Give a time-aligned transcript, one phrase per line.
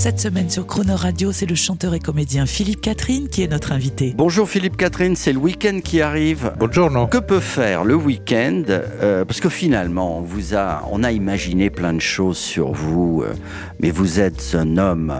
[0.00, 3.72] Cette semaine sur Croner Radio, c'est le chanteur et comédien Philippe Catherine qui est notre
[3.72, 4.14] invité.
[4.16, 6.54] Bonjour Philippe Catherine, c'est le week-end qui arrive.
[6.58, 7.06] Buongiorno.
[7.06, 11.68] Que peut faire le week-end euh, Parce que finalement, on, vous a, on a imaginé
[11.68, 13.34] plein de choses sur vous, euh,
[13.78, 15.14] mais vous êtes un homme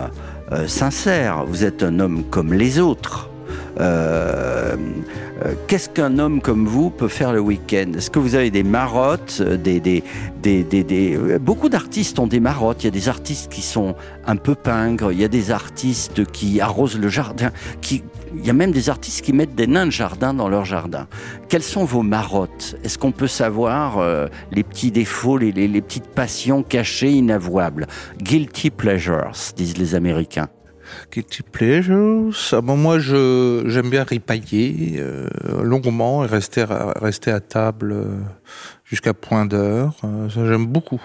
[0.50, 3.29] euh, sincère, vous êtes un homme comme les autres.
[3.80, 4.76] Euh,
[5.44, 7.92] euh, Qu'est-ce qu'un homme comme vous peut faire le week-end?
[7.96, 10.02] Est-ce que vous avez des marottes euh, des, des,
[10.42, 12.82] des, des, Beaucoup d'artistes ont des marottes.
[12.82, 13.94] Il y a des artistes qui sont
[14.26, 15.12] un peu pingres.
[15.12, 17.50] Il y a des artistes qui arrosent le jardin.
[17.90, 21.08] Il y a même des artistes qui mettent des nains de jardin dans leur jardin.
[21.48, 22.76] Quelles sont vos marottes?
[22.84, 23.98] Est-ce qu'on peut savoir
[24.52, 27.86] les petits défauts, les, les, les petites passions cachées, inavouables?
[28.22, 30.48] Guilty pleasures, disent les Américains.
[31.12, 32.32] Guilty pleasures.
[32.52, 35.28] Ah bon, moi, je j'aime bien ripailler euh,
[35.62, 38.04] longuement et rester à, rester à table euh,
[38.84, 39.94] jusqu'à point d'heure.
[40.04, 41.00] Euh, ça, j'aime beaucoup.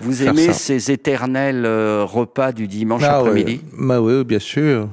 [0.00, 0.52] Vous aimez ça.
[0.54, 3.30] ces éternels repas du dimanche Ah ouais.
[3.30, 3.60] après-midi?
[3.78, 4.88] Bah oui, bien sûr.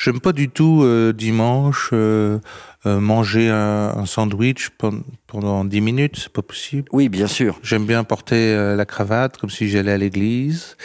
[0.00, 2.38] J'aime pas du tout euh, dimanche euh,
[2.86, 6.14] euh, manger un, un sandwich pen- pendant 10 minutes.
[6.16, 6.88] C'est pas possible.
[6.92, 7.58] Oui, bien sûr.
[7.64, 10.76] J'aime bien porter euh, la cravate comme si j'allais à l'église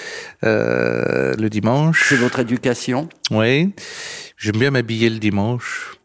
[0.43, 2.05] euh, le dimanche.
[2.09, 3.07] C'est votre éducation?
[3.29, 3.71] Oui,
[4.37, 5.95] j'aime bien m'habiller le dimanche.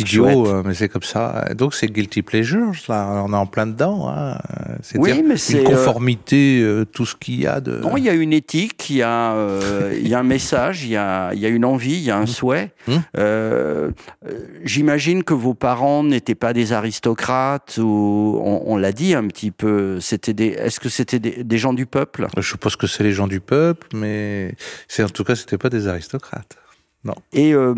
[0.00, 1.46] Idiot, hein, mais c'est comme ça.
[1.54, 4.08] Donc c'est guilty pleasures, là, on est en plein dedans.
[4.08, 4.38] Hein.
[4.82, 7.78] C'est Oui, mais c'est, une euh, conformité, euh, tout ce qu'il y a de.
[7.78, 10.84] Non, il y a une éthique, il y a, euh, il y a un message,
[10.84, 12.72] il y a, il y a une envie, il y a un souhait.
[12.86, 12.92] Mmh.
[13.16, 13.90] Euh,
[14.26, 14.30] euh,
[14.64, 19.50] J'imagine que vos parents n'étaient pas des aristocrates ou on, on l'a dit un petit
[19.50, 20.00] peu.
[20.00, 20.48] C'était des.
[20.48, 22.28] Est-ce que c'était des, des gens du peuple?
[22.36, 24.54] Je suppose que c'est les gens du peuple, mais
[24.88, 26.56] c'est en tout cas c'était pas des aristocrates.
[27.32, 27.74] Et euh,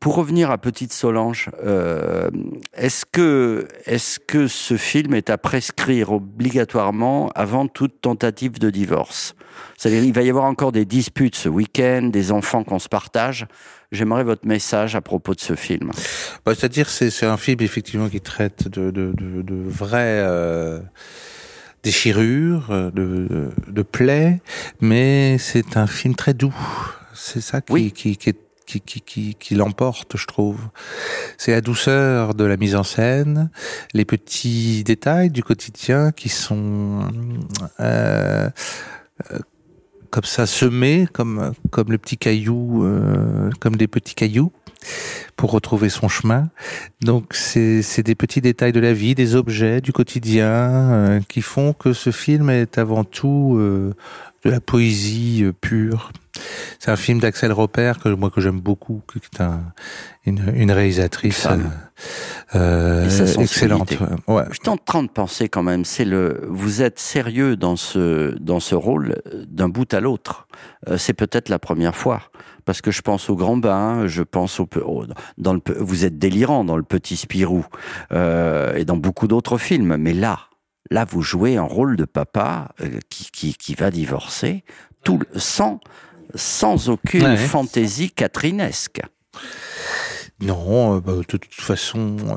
[0.00, 2.30] pour revenir à Petite Solange, euh,
[2.74, 9.34] est-ce que est-ce que ce film est à prescrire obligatoirement avant toute tentative de divorce?
[9.76, 13.46] C'est-à-dire, il va y avoir encore des disputes ce week-end, des enfants qu'on se partage.
[13.92, 15.90] J'aimerais votre message à propos de ce film.
[16.46, 19.64] Bah, C'est-à-dire c'est c'est un film effectivement qui traite de, de, de,
[19.94, 20.80] euh,
[21.82, 24.40] déchirures, de, de, de plaies,
[24.80, 26.54] mais c'est un film très doux.
[27.14, 27.92] C'est ça qui, Oui.
[27.92, 28.38] qui, qui, est-
[28.78, 30.68] qui, l'emporte, je trouve.
[31.36, 33.50] C'est la douceur de la mise en scène,
[33.94, 37.08] les petits détails du quotidien qui sont
[37.80, 38.48] euh,
[39.32, 39.38] euh,
[40.10, 44.52] comme ça semés, comme comme euh, comme des petits cailloux
[45.36, 46.48] pour retrouver son chemin.
[47.02, 51.92] Donc c'est des petits détails de la vie, des objets du quotidien qui font que
[51.92, 56.12] ce film est avant tout de la poésie pure.
[56.78, 59.60] C'est un film d'Axel Roper que moi que j'aime beaucoup, qui est un,
[60.24, 61.56] une, une réalisatrice euh,
[62.54, 63.92] euh, excellente.
[64.28, 64.44] Ouais.
[64.50, 68.34] Je suis en train de penser quand même, c'est le, vous êtes sérieux dans ce,
[68.38, 70.46] dans ce rôle euh, d'un bout à l'autre.
[70.88, 72.22] Euh, c'est peut-être la première fois.
[72.66, 75.06] Parce que je pense au grand bain, je pense au, pe- au-
[75.38, 77.64] dans le, pe- vous êtes délirant dans le petit Spirou,
[78.12, 79.96] euh, et dans beaucoup d'autres films.
[79.96, 80.40] Mais là,
[80.90, 82.68] là, vous jouez un rôle de papa
[83.08, 84.64] qui, qui, qui va divorcer,
[85.02, 85.80] tout, sans,
[86.34, 87.36] sans aucune Ouais.
[87.36, 89.00] fantaisie catherinesque.
[90.40, 92.34] Non, euh, bah, de toute façon, euh,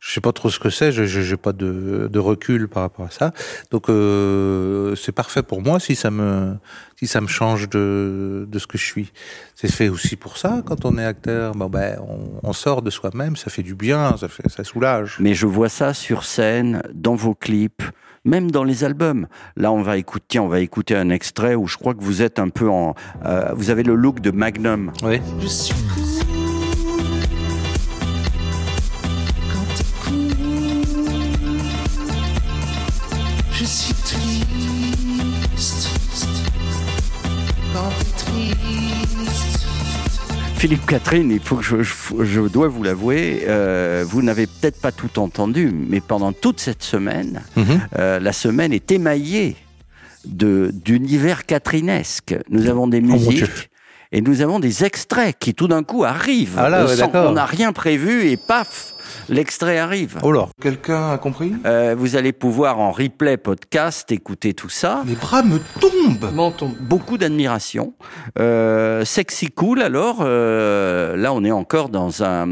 [0.00, 3.06] je sais pas trop ce que c'est, je j'ai pas de, de recul par rapport
[3.06, 3.32] à ça.
[3.70, 6.54] Donc euh, c'est parfait pour moi si ça me
[6.96, 9.12] si ça me change de de ce que je suis.
[9.56, 11.52] C'est fait aussi pour ça quand on est acteur.
[11.54, 15.16] Bon ben on, on sort de soi-même, ça fait du bien, ça fait ça soulage.
[15.18, 17.82] Mais je vois ça sur scène, dans vos clips,
[18.24, 19.26] même dans les albums.
[19.56, 22.22] Là, on va écouter, tiens, on va écouter un extrait où je crois que vous
[22.22, 24.92] êtes un peu en, euh, vous avez le look de Magnum.
[25.02, 25.20] Oui.
[25.40, 25.74] Je suis
[33.58, 35.88] Je suis triste
[37.72, 39.66] quand t'es triste.
[40.56, 41.92] Philippe Catherine, il faut que je, je,
[42.24, 46.82] je dois vous l'avouer, euh, vous n'avez peut-être pas tout entendu, mais pendant toute cette
[46.82, 47.80] semaine, Mhm.
[47.98, 49.56] euh, la semaine est émaillée
[50.24, 52.36] de d'univers catherinesque.
[52.50, 53.70] Nous avons des Oh musiques.
[54.10, 56.54] Et nous avons des extraits qui tout d'un coup arrivent.
[56.58, 57.30] Ah là, ouais, sans- d'accord.
[57.30, 58.94] on n'a rien prévu et paf,
[59.28, 60.18] L'extrait arrive.
[60.22, 61.52] Oh là, quelqu'un a compris?
[61.66, 65.02] Euh, vous allez pouvoir en replay podcast écouter tout ça.
[65.06, 66.74] Les bras me tombent Menton.
[66.80, 67.94] Beaucoup d'admiration.
[68.38, 72.46] Euh, sexy cool, alors euh, là on est encore dans un...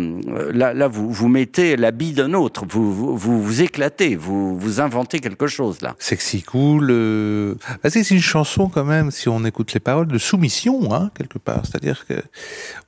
[0.53, 4.81] Là, là vous, vous mettez l'habit d'un autre, vous, vous vous vous éclatez, vous, vous
[4.81, 5.95] inventez quelque chose là.
[5.99, 6.89] Sexy cool.
[6.91, 7.55] Euh...
[7.83, 11.39] bah, c'est une chanson quand même, si on écoute les paroles, de soumission, hein, quelque
[11.39, 11.63] part.
[11.65, 12.15] C'est-à-dire que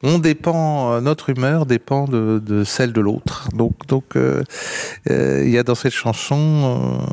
[0.03, 3.49] on dépend, notre humeur dépend de, de celle de l'autre.
[3.59, 4.43] Donc, euh,
[5.11, 7.07] euh, il y a dans cette chanson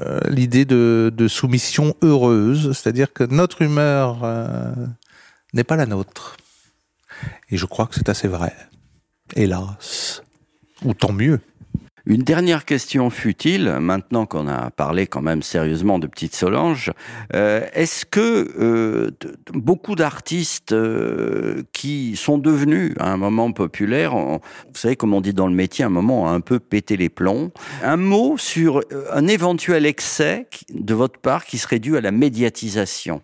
[0.00, 4.26] euh, l'idée de, soumission heureuse, c'est-à-dire que notre humeur
[5.52, 6.36] n'est pas la nôtre.
[7.50, 8.54] Et je crois que c'est assez vrai.
[9.34, 10.22] Hélas.
[10.84, 11.40] Ou tant mieux.
[12.08, 16.92] Une dernière question futile, maintenant qu'on a parlé quand même sérieusement de Petite Solange.
[17.34, 19.10] Euh, Est-ce que euh,
[19.52, 24.38] beaucoup d'artistes euh, qui sont devenus à un moment populaires, ont-
[24.68, 26.96] vous savez comme on dit dans le métier, à un moment ont un peu pété
[26.96, 27.50] les plombs,
[27.82, 32.12] un mot sur euh, un éventuel excès de votre part qui serait dû à la
[32.12, 33.20] médiatisation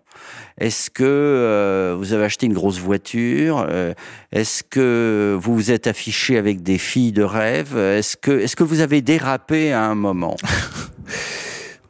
[0.58, 3.94] est-ce que euh, vous avez acheté une grosse voiture Euh,
[4.32, 9.02] Est-ce que vous vous êtes affiché avec des filles de rêve Est-ce que, vous avez
[9.02, 10.36] dérapé à un moment?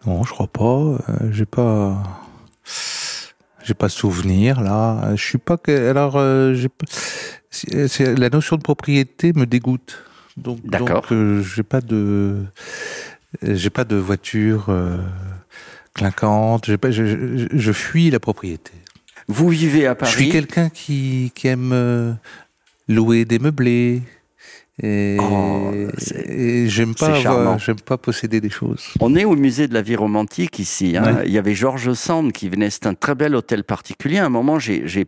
[0.07, 0.61] Non, je crois pas.
[0.63, 0.99] Euh,
[1.31, 2.03] j'ai pas.
[3.63, 5.15] J'ai pas souvenir là.
[5.15, 5.89] Je suis pas que.
[5.91, 6.57] Alors, euh,
[7.51, 10.03] c'est- la notion de propriété me dégoûte.
[10.37, 11.03] Donc, D'accord.
[11.03, 12.39] donc euh, j'ai pas de.
[13.43, 14.97] J'ai pas de voiture euh,
[15.95, 16.67] clinquante.
[16.67, 18.73] Je, je, je fuis la propriété.
[19.29, 22.13] Vous vivez à Paris Je suis quelqu'un qui qui aime euh,
[22.89, 24.03] louer des meublés.
[24.83, 25.71] Et, Oh,
[26.27, 27.59] et j'aime pas avoir-
[28.01, 28.83] posséder des choses.
[29.01, 30.97] On est au musée de la vie romantique ici.
[30.97, 31.17] hein.
[31.19, 31.23] Ouais.
[31.27, 32.71] Il y avait Georges Sand qui venait.
[32.71, 34.19] C'est un très bel hôtel particulier.
[34.19, 35.07] À un moment, j'ai j'ai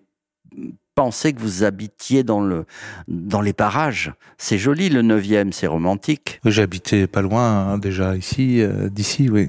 [0.94, 2.66] pensé que vous habitiez dans le
[3.08, 4.12] dans les parages.
[4.38, 6.40] C'est joli le 9e, c'est romantique.
[6.44, 9.48] J'habitais pas loin hein, déjà ici, euh, d'ici, oui.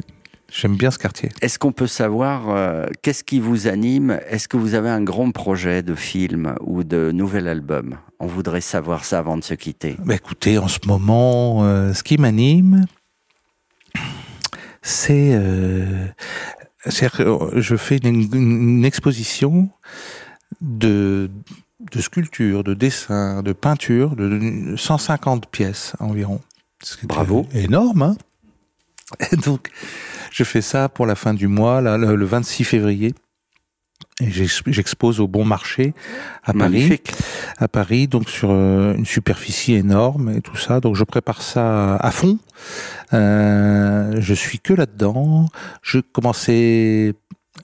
[0.51, 1.30] J'aime bien ce quartier.
[1.42, 4.19] Est-ce qu'on peut savoir euh, qu'est-ce qui vous anime?
[4.30, 7.97] Est-ce que vous avez un grand projet de film ou de nouvel album?
[8.19, 9.95] On voudrait savoir ça avant de se quitter.
[10.00, 12.86] Bah, écoutez, en ce moment, euh, ce qui m'anime,
[14.81, 16.07] c'est, euh,
[16.86, 19.69] c'est euh, je fais une, une exposition
[20.62, 21.30] de
[21.92, 26.42] de sculpture, de dessin, de peinture, de 150 pièces environ.
[27.03, 27.47] Bravo.
[27.53, 28.18] Énorme, hein
[29.45, 29.69] donc,
[30.36, 33.14] je fais ça pour la fin du mois, là, le, le 26 février.
[34.22, 35.94] Et j'ex- j'expose au Bon Marché
[36.44, 37.12] à Paris Magnifique.
[37.58, 40.80] à Paris, donc sur euh, une superficie énorme et tout ça.
[40.82, 42.38] Donc je prépare ça à fond.
[43.14, 45.48] Euh, je suis que là-dedans.
[45.82, 47.14] Je commençais,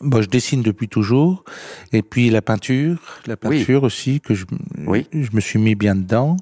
[0.01, 1.44] bon, je dessine depuis toujours,
[1.91, 3.59] et puis la peinture, la Oui.
[3.59, 4.45] peinture aussi que je,
[4.88, 5.07] Oui.
[5.13, 6.38] je me suis mis bien dedans.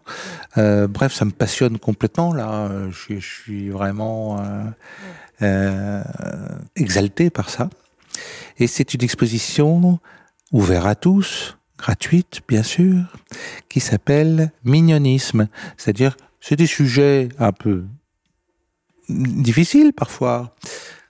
[0.58, 2.70] Euh, bref, ça me passionne complètement là.
[2.92, 4.64] Je, suis- je suis vraiment euh,
[5.42, 6.04] euh,
[6.76, 7.70] exalté par ça.
[8.58, 10.00] Et c'est une exposition
[10.52, 12.96] ouverte à tous, gratuite bien sûr,
[13.70, 15.48] qui s'appelle Mignonisme.
[15.78, 17.86] C'est-à-dire, c'est des sujets un peu
[19.10, 20.56] difficiles parfois,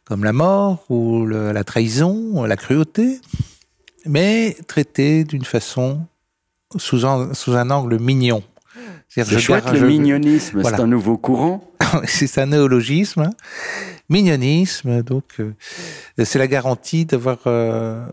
[0.06, 3.20] comme la mort ou la trahison, la cruauté,
[4.06, 6.06] mais traités d'une façon
[6.78, 8.44] sous un angle mignon.
[9.10, 10.78] C'est je chouette le je- mignonisme, Voilà.
[10.78, 11.64] c'est un nouveau courant.
[12.06, 13.32] c'est un néologisme, hein.
[14.10, 15.02] mignonisme.
[15.04, 15.54] Donc, euh,
[16.24, 18.06] c'est la garantie d'avoir euh,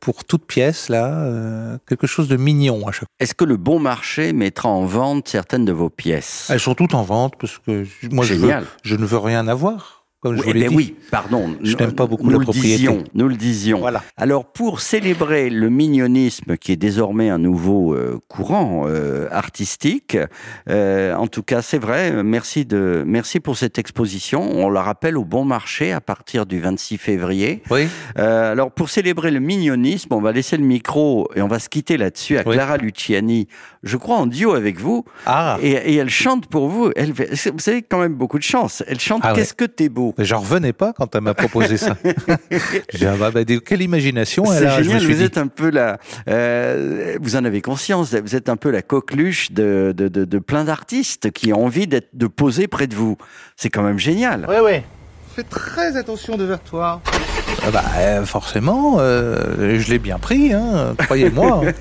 [0.00, 3.08] pour toute pièce là euh, quelque chose de mignon à chaque fois.
[3.20, 6.48] Est-ce que le bon marché mettra en vente certaines de vos pièces?
[6.50, 8.52] Elles sont toutes en vente parce que moi je, veux-
[8.82, 10.03] je ne veux rien avoir.
[10.24, 10.76] Comme je Oui, vous eh l'ai ben dit.
[10.76, 11.54] oui, pardon.
[11.62, 12.78] Je n'aime pas beaucoup nous la le propriété.
[12.78, 13.80] Disions, nous le disions.
[13.80, 14.02] Voilà.
[14.16, 20.16] Alors, pour célébrer le mignonisme, qui est désormais un nouveau euh, courant euh, artistique,
[20.70, 22.22] euh, en tout cas, c'est vrai.
[22.22, 24.40] Merci de, merci pour cette exposition.
[24.40, 27.62] On la rappelle au Bon Marché à partir du 26 février.
[27.70, 27.86] Oui.
[28.16, 31.98] Alors, pour célébrer le mignonisme, on va laisser le micro et on va se quitter
[31.98, 32.54] là-dessus à Oui.
[32.54, 33.46] Clara Luciani.
[33.82, 35.04] Je crois en duo avec vous.
[35.26, 35.58] Ah.
[35.60, 36.90] Et, et elle chante pour vous.
[36.96, 38.82] Elle, vous avez quand même beaucoup de chance.
[38.86, 39.38] Elle chante Ah ouais.
[39.40, 40.13] Qu'est-ce que t'es beau.
[40.18, 41.96] Mais J'en revenais pas quand elle m'a proposé ça.
[42.90, 44.70] J'ai dit, ah bah, bah, quelle imagination elle C'est a.
[44.70, 45.24] je me génial, suis vous dit.
[45.24, 49.52] êtes un peu la, euh, vous en avez conscience, vous êtes un peu la coqueluche
[49.52, 53.16] de, de, de, de plein d'artistes qui ont envie d'être, de poser près de vous.
[53.56, 54.46] C'est quand même génial.
[54.48, 54.84] Ouais, ouais.
[55.34, 57.00] Fais très attention devant toi.
[57.66, 61.62] Ah bah, euh, forcément, euh, je l'ai bien pris, hein, croyez-moi.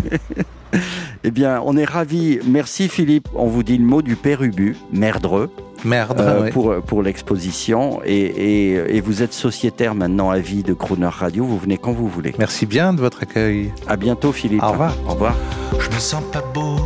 [1.24, 2.40] Eh bien, on est ravis.
[2.48, 3.28] Merci Philippe.
[3.36, 5.52] On vous dit le mot du père Ubu, merdreux,
[5.86, 6.20] Merde.
[6.20, 6.50] euh, ouais.
[6.52, 8.02] pour, pour l'exposition.
[8.06, 11.46] Et, et, et vous êtes sociétaire maintenant à vie de Crooner Radio.
[11.46, 12.34] Vous venez quand vous voulez.
[12.40, 13.72] Merci bien de votre accueil.
[13.88, 14.64] À bientôt Philippe.
[14.64, 14.94] Au revoir.
[15.08, 15.36] Au revoir.
[15.80, 16.78] Je me sens pas beau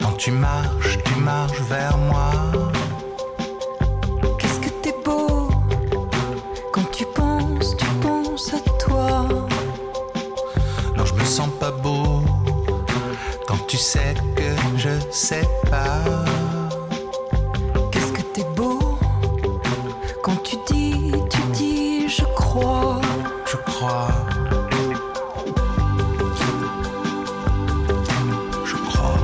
[0.00, 2.30] quand tu marches, tu marches vers moi.
[4.38, 5.48] Qu'est-ce que t'es beau
[6.72, 9.26] quand tu penses, tu penses à toi.
[10.96, 12.22] Non, je me sens pas beau
[13.46, 14.42] quand tu sais que
[14.76, 16.24] je sais pas.
[20.68, 23.00] Tu dis, je crois.
[23.46, 24.08] Je crois.
[28.64, 29.18] Je crois.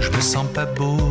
[0.00, 1.07] Je me sens pas beau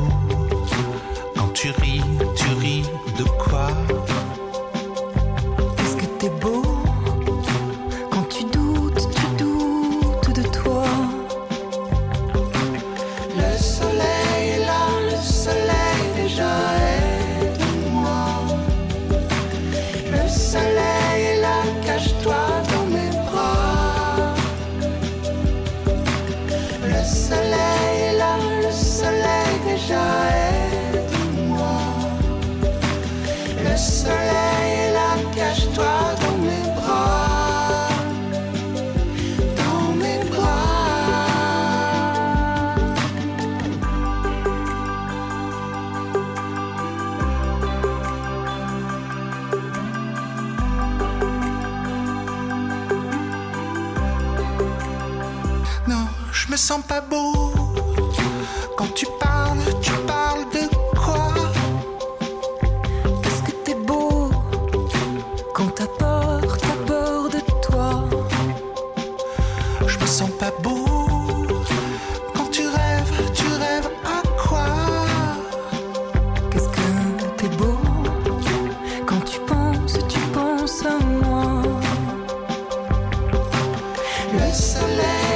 [58.77, 61.34] Quand tu parles, tu parles de quoi?
[63.24, 64.29] Qu'est-ce que t'es beau?
[65.55, 68.03] Quand t'as peur, t'as peur de toi.
[69.88, 70.86] Je me sens pas beau.
[72.36, 74.67] Quand tu rêves, tu rêves à quoi?
[76.51, 77.79] Qu'est-ce que t'es beau?
[79.07, 81.63] Quand tu penses, tu penses à moi.
[84.34, 85.26] Le soleil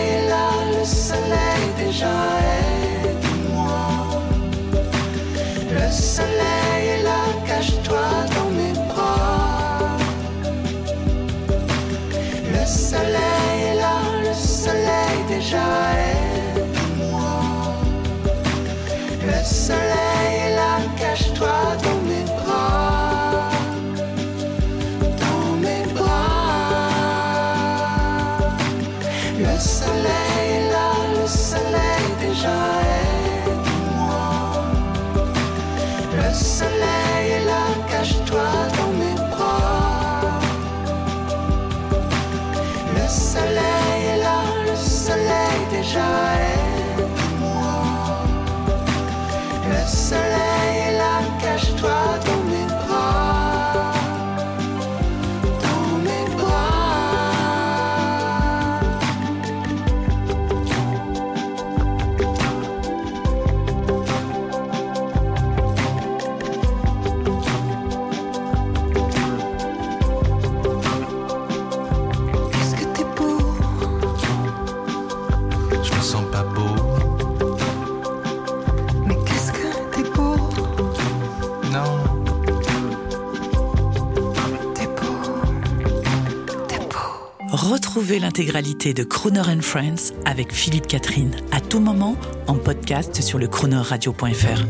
[88.20, 93.48] L'intégralité de Crooner and Friends avec Philippe Catherine à tout moment en podcast sur le
[93.48, 94.66] croonerradio.fr.